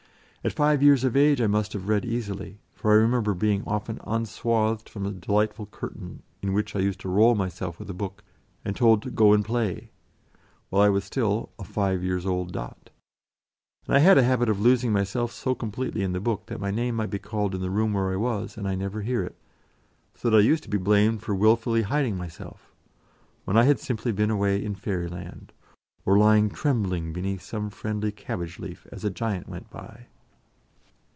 At 0.43 0.53
five 0.53 0.81
years 0.81 1.03
of 1.03 1.15
age 1.15 1.39
I 1.39 1.45
must 1.45 1.71
have 1.73 1.87
read 1.87 2.03
easily, 2.03 2.57
for 2.73 2.91
I 2.91 2.95
remember 2.95 3.35
being 3.35 3.61
often 3.67 3.99
unswathed 4.07 4.89
from 4.89 5.05
a 5.05 5.11
delightful 5.11 5.67
curtain, 5.67 6.23
in 6.41 6.51
which 6.53 6.75
I 6.75 6.79
used 6.79 6.99
to 7.01 7.09
roll 7.09 7.35
myself 7.35 7.77
with 7.77 7.87
a 7.91 7.93
book, 7.93 8.23
and 8.65 8.75
told 8.75 9.03
to 9.03 9.11
"go 9.11 9.33
and 9.33 9.45
play," 9.45 9.91
while 10.71 10.81
I 10.81 10.89
was 10.89 11.03
still 11.05 11.51
a 11.59 11.63
five 11.63 12.01
years' 12.03 12.25
old 12.25 12.51
dot. 12.51 12.89
And 13.85 13.95
I 13.95 13.99
had 13.99 14.17
a 14.17 14.23
habit 14.23 14.49
of 14.49 14.59
losing 14.59 14.91
myself 14.91 15.31
so 15.31 15.53
completely 15.53 16.01
in 16.01 16.11
the 16.11 16.19
book 16.19 16.47
that 16.47 16.59
my 16.59 16.71
name 16.71 16.95
might 16.95 17.11
be 17.11 17.19
called 17.19 17.53
in 17.53 17.61
the 17.61 17.69
room 17.69 17.93
where 17.93 18.11
I 18.11 18.15
was, 18.15 18.57
and 18.57 18.67
I 18.67 18.73
never 18.73 19.03
hear 19.03 19.21
it, 19.21 19.35
so 20.15 20.27
that 20.31 20.37
I 20.37 20.41
used 20.41 20.63
to 20.63 20.69
be 20.71 20.79
blamed 20.79 21.21
for 21.21 21.35
wilfully 21.35 21.83
hiding 21.83 22.17
myself, 22.17 22.73
when 23.45 23.57
I 23.57 23.65
had 23.65 23.79
simply 23.79 24.11
been 24.11 24.31
away 24.31 24.65
in 24.65 24.73
fairyland, 24.73 25.53
or 26.03 26.17
lying 26.17 26.49
trembling 26.49 27.13
beneath 27.13 27.43
some 27.43 27.69
friendly 27.69 28.11
cabbage 28.11 28.57
leaf 28.57 28.87
as 28.91 29.05
a 29.05 29.11
giant 29.11 29.47
went 29.47 29.69
by. 29.69 30.07